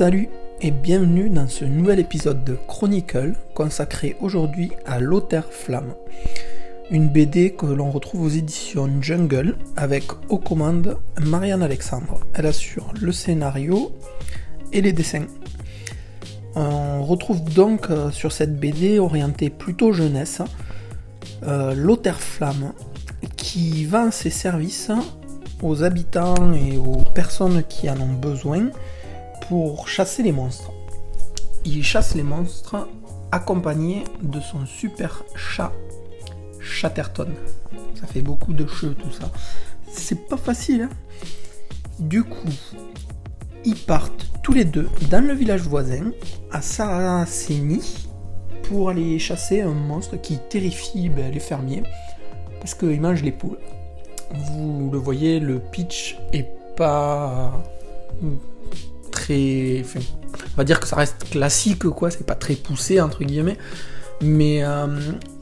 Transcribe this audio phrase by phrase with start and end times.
[0.00, 0.30] Salut
[0.62, 5.92] et bienvenue dans ce nouvel épisode de Chronicle consacré aujourd'hui à Lothaire Flamme.
[6.90, 12.20] Une BD que l'on retrouve aux éditions Jungle avec aux commandes Marianne Alexandre.
[12.32, 13.92] Elle assure le scénario
[14.72, 15.26] et les dessins.
[16.54, 20.40] On retrouve donc euh, sur cette BD orientée plutôt jeunesse
[21.42, 21.74] euh,
[22.16, 22.72] Flamme
[23.36, 24.92] qui vend ses services
[25.62, 28.70] aux habitants et aux personnes qui en ont besoin
[29.50, 30.70] pour chasser les monstres.
[31.64, 32.86] Il chasse les monstres
[33.32, 35.72] accompagné de son super chat
[36.60, 37.34] Chatterton.
[38.00, 39.28] Ça fait beaucoup de cheveux tout ça.
[39.90, 40.82] C'est pas facile.
[40.82, 40.88] Hein
[41.98, 42.54] du coup,
[43.64, 46.12] ils partent tous les deux dans le village voisin,
[46.52, 48.06] à Saraceni,
[48.68, 51.82] pour aller chasser un monstre qui terrifie ben, les fermiers,
[52.60, 53.58] parce qu'il mange les poules.
[54.32, 57.52] Vous le voyez, le pitch est pas
[59.30, 63.58] on va dire que ça reste classique, quoi, c'est pas très poussé, entre guillemets.
[64.22, 64.86] Mais euh,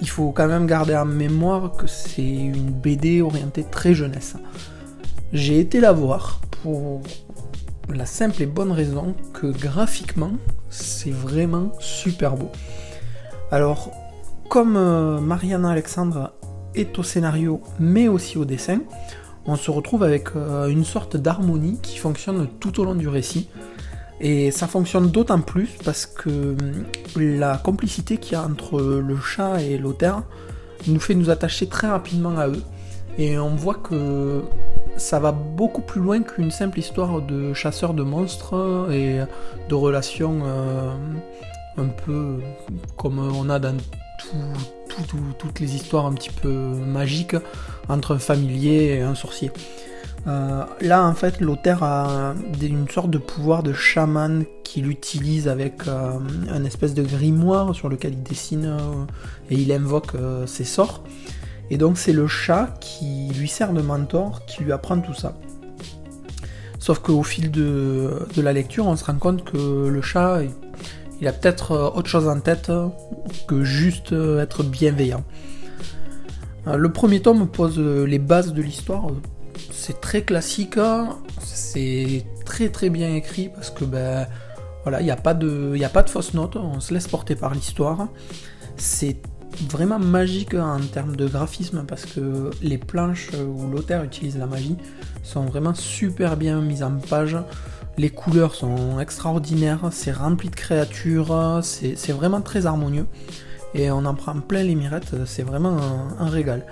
[0.00, 4.36] il faut quand même garder en mémoire que c'est une BD orientée très jeunesse.
[5.32, 7.02] J'ai été la voir pour
[7.92, 10.32] la simple et bonne raison que graphiquement,
[10.70, 12.50] c'est vraiment super beau.
[13.50, 13.90] Alors,
[14.48, 16.32] comme euh, Mariana Alexandre
[16.74, 18.80] est au scénario mais aussi au dessin,
[19.46, 23.48] on se retrouve avec euh, une sorte d'harmonie qui fonctionne tout au long du récit.
[24.20, 26.84] Et ça fonctionne d'autant plus parce que hum,
[27.16, 30.22] la complicité qu'il y a entre le chat et l'auteur
[30.86, 32.62] nous fait nous attacher très rapidement à eux.
[33.18, 34.42] Et on voit que
[34.96, 39.20] ça va beaucoup plus loin qu'une simple histoire de chasseur de monstres et
[39.68, 40.92] de relations euh,
[41.76, 42.38] un peu
[42.96, 43.76] comme on a dans
[45.38, 47.36] toutes les histoires un petit peu magiques
[47.88, 49.50] entre un familier et un sorcier.
[50.28, 55.86] Euh, là, en fait, l'auteur a une sorte de pouvoir de chaman qu'il utilise avec
[55.86, 56.18] euh,
[56.50, 59.04] un espèce de grimoire sur lequel il dessine euh,
[59.50, 60.12] et il invoque
[60.46, 61.02] ses sorts.
[61.70, 65.34] Et donc, c'est le chat qui lui sert de mentor, qui lui apprend tout ça.
[66.78, 70.40] Sauf qu'au fil de, la lecture, on se rend compte que le chat,
[71.20, 72.70] il a peut-être autre chose en tête
[73.46, 75.24] que juste être bienveillant.
[76.66, 79.06] Le premier tome pose les bases de l'histoire
[79.88, 81.16] c'est très classique, hein.
[81.40, 84.26] c'est très très bien écrit parce que ben
[84.82, 87.08] voilà, il n'y a pas de il a pas de fausses notes, on se laisse
[87.08, 88.08] porter par l'histoire.
[88.76, 89.16] C'est
[89.66, 94.76] vraiment magique en termes de graphisme parce que les planches où l'auteur utilise la magie
[95.22, 97.38] sont vraiment super bien mises en page.
[97.96, 103.06] Les couleurs sont extraordinaires, c'est rempli de créatures, c'est vraiment très harmonieux
[103.74, 105.76] et on en prend plein les mirettes, c'est vraiment
[106.18, 106.64] un, régal.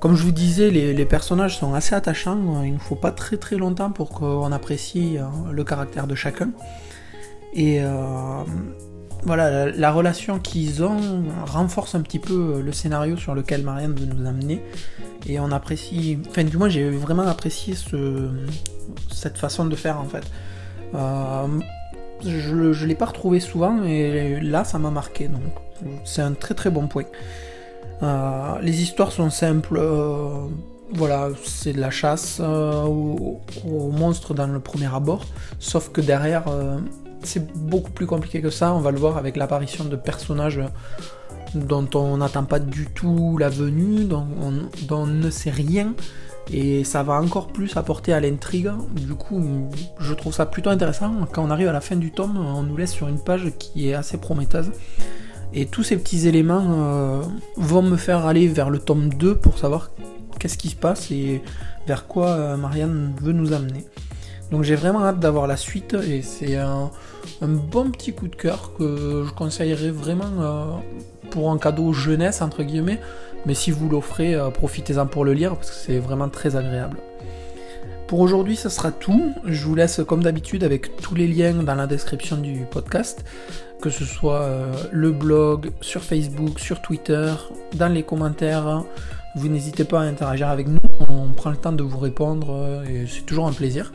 [0.00, 3.56] Comme je vous disais, les, personnages sont assez attachants, il ne faut pas très très
[3.56, 6.50] longtemps pour qu'on apprécie euh, le caractère de chacun.
[7.54, 8.44] Et euh,
[9.24, 14.06] voilà, la, relation qu'ils ont renforce un petit peu le scénario sur lequel Marianne veut
[14.06, 14.62] nous amener.
[15.26, 17.74] Et on apprécie, enfin du moins j'ai vraiment apprécié
[19.10, 20.24] cette façon de faire en fait.
[20.94, 21.46] Euh,
[22.24, 25.42] je ne l'ai pas retrouvé souvent et là ça m'a marqué donc
[26.04, 27.04] c'est un très très bon point.
[28.02, 30.46] Euh, les histoires sont simples, euh,
[30.92, 33.40] voilà, c'est de la chasse euh, aux,
[33.90, 35.26] monstres dans le premier abord,
[35.58, 36.44] sauf que derrière
[37.24, 40.60] c'est beaucoup plus compliqué que ça, on va le voir avec l'apparition de personnages
[41.54, 44.26] dont on n'attend pas du tout la venue, dont
[44.90, 45.94] on ne sait rien,
[46.52, 48.70] et ça va encore plus apporter à l'intrigue.
[48.92, 49.68] Du coup,
[49.98, 51.12] je trouve ça plutôt intéressant.
[51.32, 53.90] Quand on arrive à la fin du tome, on nous laisse sur une page qui
[53.90, 54.70] est assez prometteuse.
[55.54, 57.22] Et tous ces petits éléments euh,
[57.56, 59.90] vont me faire aller vers le tome 2 pour savoir
[60.38, 61.42] qu'est-ce qui se passe et
[61.86, 63.84] vers quoi euh, Marianne veut nous amener.
[64.50, 66.90] Donc j'ai vraiment hâte d'avoir la suite et c'est un,
[67.42, 70.64] bon petit coup de cœur que je conseillerais vraiment euh,
[71.30, 73.00] pour un cadeau jeunesse entre guillemets
[73.46, 76.98] mais si vous l'offrez, profitez-en pour le lire parce que c'est vraiment très agréable.
[78.08, 79.34] Pour aujourd'hui, ce sera tout.
[79.44, 83.22] Je vous laisse comme d'habitude avec tous les liens dans la description du podcast,
[83.82, 87.34] que ce soit euh, le blog, sur Facebook, sur Twitter,
[87.74, 88.84] dans les commentaires.
[89.36, 90.80] Vous n'hésitez pas à interagir avec nous,
[91.10, 93.92] on prend le temps de vous répondre euh, et c'est toujours un plaisir.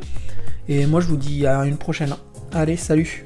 [0.69, 2.13] Et moi je vous dis à une prochaine.
[2.53, 3.25] Allez, salut